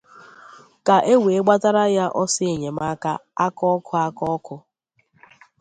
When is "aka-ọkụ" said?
3.45-3.93, 4.05-4.55